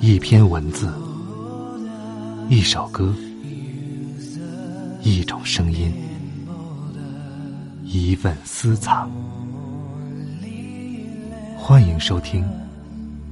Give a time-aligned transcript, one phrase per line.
[0.00, 0.92] 一篇文字，
[2.50, 3.14] 一首歌，
[5.02, 5.94] 一种声音，
[7.84, 9.08] 一份私藏。
[11.56, 12.44] 欢迎收听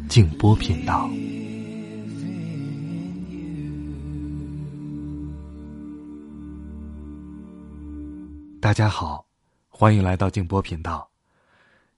[0.09, 1.11] 静波频道。
[8.61, 9.27] 大家好，
[9.69, 11.09] 欢迎来到静波频道。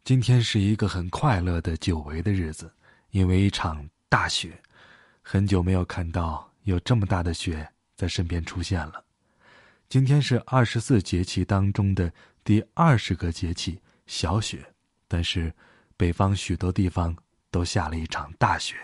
[0.05, 2.71] 今天是一个很快乐的久违的日子，
[3.15, 4.61] 因为一场大雪。
[5.22, 9.05] 很久没有看到有这么大的雪在身边出现了。
[9.89, 14.67] 今天是二十四节气当中的第二十个节气小雪，
[15.07, 15.55] 但是
[15.96, 17.17] 北方许多地方
[17.53, 18.75] 都下了一场大雪。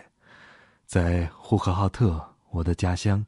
[0.87, 3.27] 在呼和浩特，我的家乡，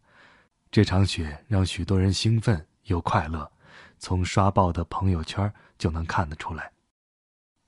[0.71, 3.51] 这场雪让许多人兴奋又快乐，
[3.99, 6.71] 从刷爆的朋友圈就能看得出来。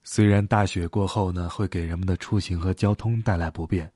[0.04, 3.90] 虽然大雪过后呢，会给人们的出行和交通带来不便。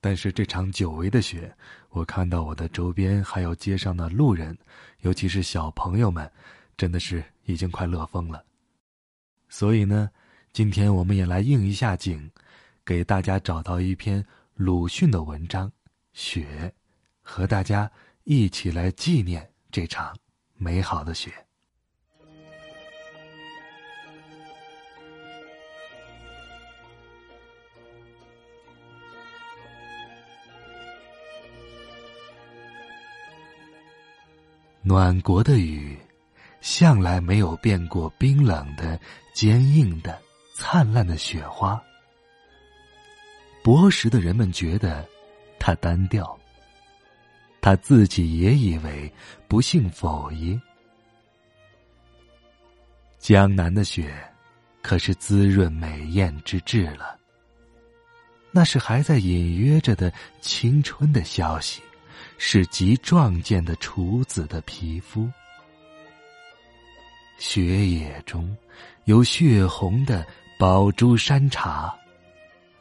[0.00, 1.52] 但是这场久违的雪，
[1.90, 4.56] 我看到我的周边还有街上的路人，
[5.00, 6.30] 尤其是小朋友们，
[6.76, 8.44] 真的是已经快乐疯了。
[9.48, 10.08] 所以呢，
[10.52, 12.30] 今天我们也来应一下景，
[12.84, 15.68] 给大家找到一篇鲁迅的文章
[16.12, 16.46] 《雪》，
[17.20, 17.90] 和大家
[18.22, 20.16] 一起来纪念这场
[20.54, 21.47] 美好的雪。
[34.88, 35.98] 暖国的雨，
[36.62, 38.98] 向来没有变过冰冷的、
[39.34, 40.18] 坚硬的、
[40.54, 41.78] 灿烂的雪花。
[43.62, 45.06] 博识的人们觉得
[45.58, 46.34] 它单调，
[47.60, 49.12] 他自己也以为
[49.46, 50.58] 不幸否耶。
[53.18, 54.10] 江南的雪，
[54.80, 57.14] 可是滋润美艳之至了。
[58.50, 61.82] 那是还在隐约着的青春的消息。
[62.40, 65.28] 是极壮健的处子的皮肤，
[67.36, 68.56] 雪野中
[69.04, 70.24] 有血红的
[70.56, 71.94] 宝珠山茶，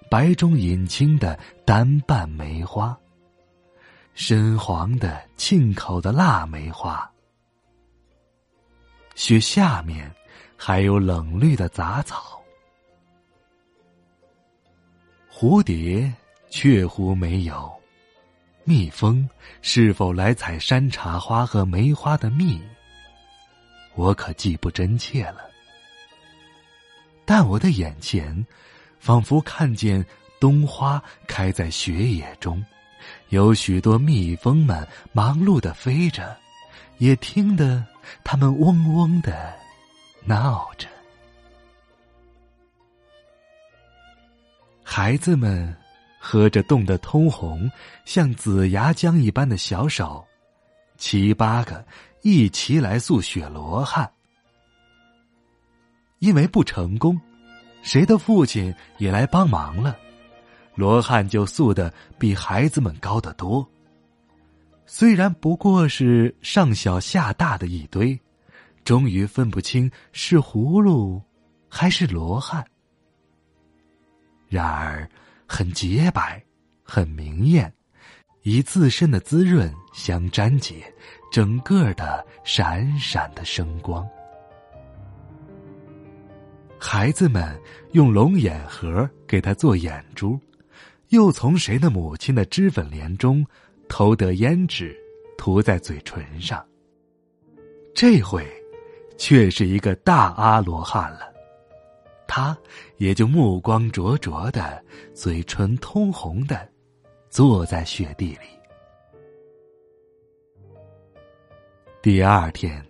[0.09, 2.97] 白中隐青的单瓣梅花，
[4.13, 7.11] 深黄的沁口的腊梅花。
[9.15, 10.09] 雪下面
[10.55, 12.39] 还有冷绿的杂草，
[15.31, 16.13] 蝴蝶
[16.49, 17.76] 确乎没有。
[18.67, 19.25] 蜜蜂
[19.61, 22.61] 是否来采山茶花和梅花的蜜？
[23.95, 25.49] 我可记不真切了。
[27.23, 28.45] 但我的眼前，
[28.99, 30.05] 仿佛看见
[30.37, 32.61] 冬花开在雪野中，
[33.29, 36.37] 有许多蜜蜂们忙碌的飞着，
[36.97, 37.81] 也听得
[38.21, 39.55] 它们嗡嗡的
[40.25, 40.89] 闹着。
[44.83, 45.73] 孩子们。
[46.29, 47.71] 喝着冻得通红、
[48.03, 50.27] 像紫牙浆一般的小手，
[50.97, 51.85] 七八个
[52.21, 54.11] 一齐来塑雪罗汉。
[56.19, 57.17] 因为不成功，
[57.81, 59.97] 谁的父亲也来帮忙了，
[60.75, 63.65] 罗汉就塑的比孩子们高得多。
[64.85, 68.19] 虽然不过是上小下大的一堆，
[68.83, 71.21] 终于分不清是葫芦
[71.69, 72.65] 还是罗汉。
[74.49, 75.09] 然而。
[75.47, 76.43] 很洁白，
[76.83, 77.73] 很明艳，
[78.43, 80.93] 以自身的滋润相粘结，
[81.31, 84.07] 整个的闪闪的生光。
[86.77, 87.59] 孩子们
[87.93, 90.39] 用龙眼核给他做眼珠，
[91.09, 93.43] 又从谁的母亲的脂粉帘中
[93.89, 94.95] 偷得胭脂，
[95.37, 96.63] 涂在嘴唇上。
[97.95, 98.45] 这回，
[99.17, 101.36] 却是一个大阿罗汉了。
[102.27, 102.57] 他
[102.97, 104.83] 也就目光灼灼的，
[105.13, 106.69] 嘴唇通红的，
[107.29, 108.47] 坐在雪地里。
[112.01, 112.85] 第二天，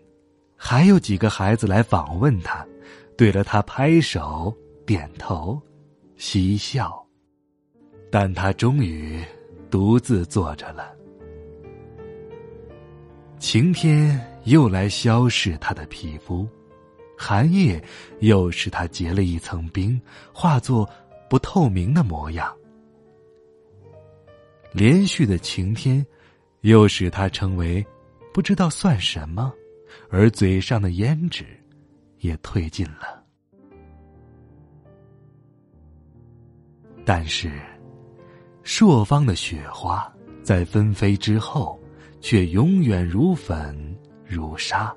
[0.55, 2.65] 还有几个孩子来访问他，
[3.15, 4.55] 对着他拍手、
[4.85, 5.61] 点头、
[6.17, 7.03] 嬉笑，
[8.11, 9.23] 但他终于
[9.69, 10.93] 独自坐着了。
[13.39, 16.47] 晴天又来消逝他的皮肤。
[17.17, 17.83] 寒夜
[18.19, 19.99] 又使他结了一层冰，
[20.31, 20.87] 化作
[21.27, 22.55] 不透明的模样。
[24.71, 26.05] 连续的晴天，
[26.61, 27.83] 又使他成为
[28.31, 29.51] 不知道算什么，
[30.09, 31.45] 而嘴上的胭脂
[32.19, 33.23] 也褪尽了。
[37.03, 37.59] 但是，
[38.63, 41.79] 朔方的雪花在纷飞之后，
[42.21, 44.95] 却永远如粉如沙，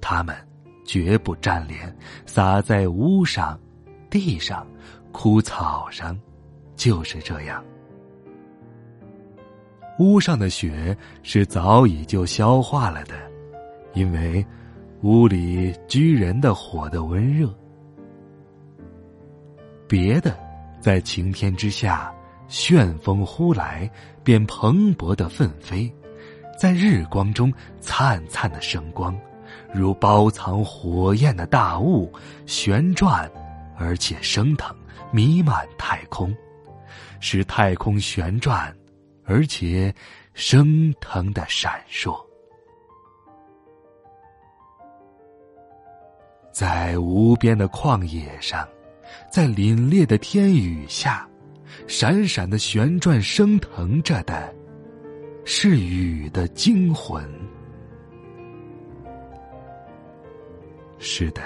[0.00, 0.47] 它们。
[0.88, 1.94] 绝不粘连，
[2.24, 3.60] 洒在屋上、
[4.08, 4.66] 地上、
[5.12, 6.18] 枯草上、
[6.76, 7.62] 就是这样。
[9.98, 13.14] 屋上的雪是早已就消化了的，
[13.92, 14.42] 因为
[15.02, 17.54] 屋里居人的火的温热。
[19.86, 20.34] 别的，
[20.80, 22.10] 在晴天之下，
[22.46, 23.90] 旋风呼来，
[24.24, 25.92] 便蓬勃的奋飞，
[26.58, 29.14] 在日光中灿灿的生光，
[29.72, 32.12] 如包藏火焰的大雾，
[32.46, 33.30] 旋转，
[33.76, 34.74] 而且升腾，
[35.10, 36.34] 弥漫太空，
[37.20, 38.74] 使太空旋转。
[39.30, 39.94] 而且，
[40.32, 42.18] 升腾的闪烁，
[46.50, 48.66] 在无边的旷野上，
[49.30, 51.28] 在凛冽的天宇下，
[51.86, 54.50] 闪闪的旋转升腾着的，
[55.44, 57.22] 是雨的精魂。
[60.98, 61.42] 是的，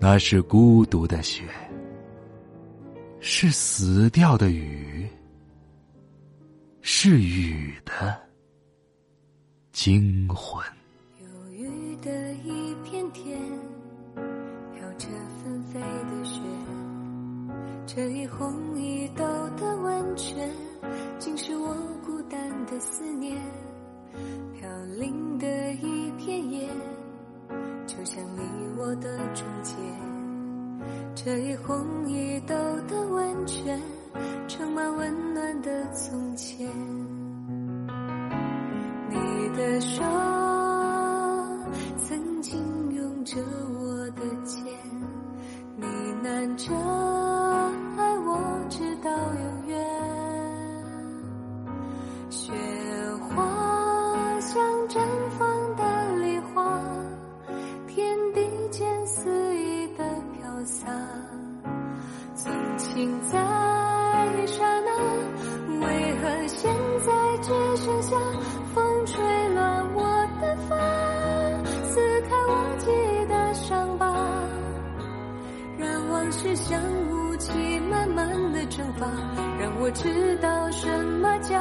[0.00, 1.44] 那是孤独的雪，
[3.20, 5.06] 是死掉的雨。
[6.88, 8.16] 是雨的
[9.72, 10.64] 惊魂。
[11.20, 13.36] 忧郁的一片天，
[14.14, 15.08] 飘着
[15.42, 16.40] 纷飞的雪。
[17.84, 19.24] 这一红一豆
[31.26, 32.54] 这一红一豆
[32.86, 33.82] 的温泉。
[34.46, 36.68] 充满温暖的从前，
[39.10, 39.16] 你
[39.56, 40.04] 的手
[41.98, 42.62] 曾经
[42.94, 43.75] 拥着我
[66.48, 66.70] 情
[67.04, 67.52] 在只。
[67.76, 68.16] 剩下
[68.74, 70.02] 风吹乱我
[70.40, 70.74] 的发，
[71.84, 72.86] 撕开忘记
[73.28, 74.12] 的伤疤，
[75.78, 79.06] 让往事像雾气慢慢的蒸发，
[79.60, 80.88] 让我知道什
[81.20, 81.54] 么叫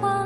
[0.00, 0.21] 放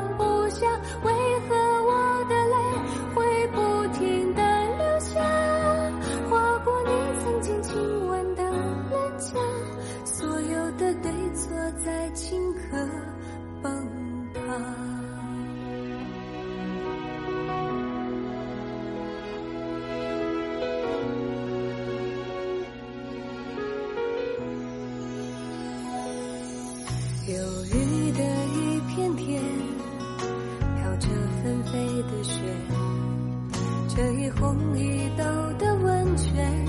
[34.27, 35.25] 一红一豆
[35.57, 36.67] 的温泉，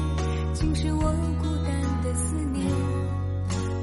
[0.53, 1.01] 竟是我
[1.41, 1.73] 孤单
[2.03, 2.63] 的思念。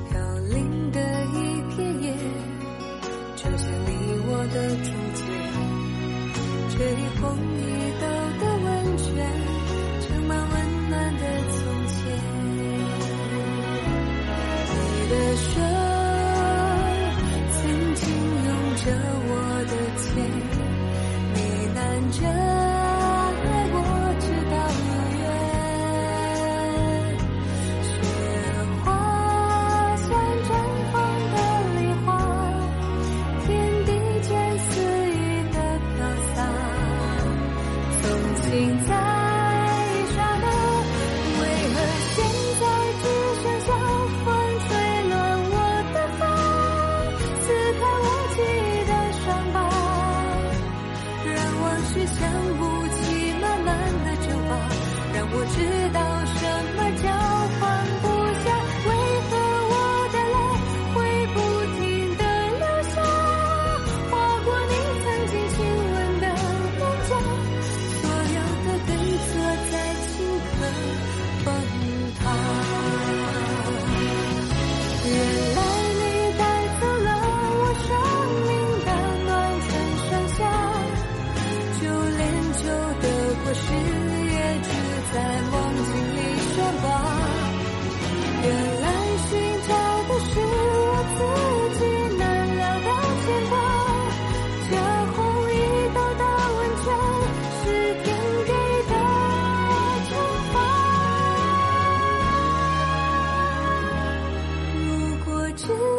[0.08, 1.00] 飘零的
[1.32, 2.14] 一片叶，
[3.34, 3.90] 就像你
[4.28, 5.24] 我的终结。
[6.78, 7.36] 这一红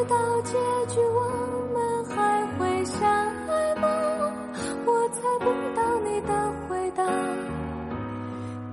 [0.07, 0.53] 到结
[0.93, 1.19] 局我
[1.73, 3.01] 们还会相
[3.47, 3.87] 爱吗？
[4.85, 5.45] 我猜不
[5.75, 6.31] 到你的
[6.67, 7.03] 回答。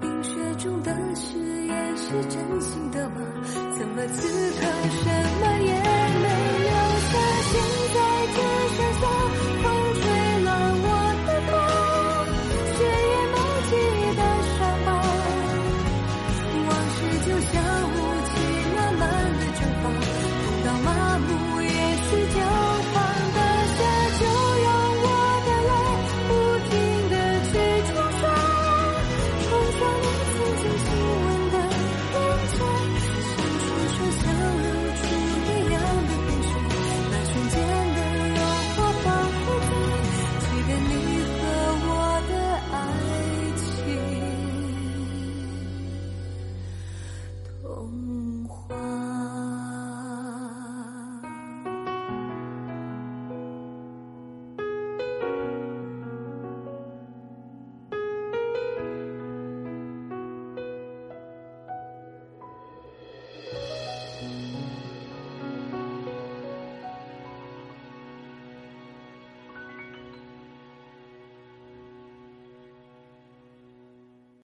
[0.01, 3.21] 冰雪中的誓言是真心的吗？
[3.79, 4.29] 怎么此
[4.61, 5.05] 刻什
[5.41, 5.73] 么也